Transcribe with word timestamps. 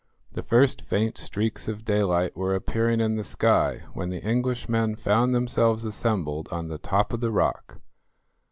The 0.31 0.41
first 0.41 0.81
faint 0.81 1.19
streaks 1.19 1.67
of 1.67 1.85
daylight 1.85 2.35
were 2.35 2.55
appearing 2.55 2.99
in 2.99 3.17
the 3.17 3.23
sky 3.23 3.83
when 3.93 4.09
the 4.09 4.23
Englishmen 4.25 4.95
found 4.95 5.35
themselves 5.35 5.85
assembled 5.85 6.49
on 6.51 6.69
the 6.69 6.79
top 6.79 7.13
of 7.13 7.19
the 7.19 7.29
rock. 7.29 7.79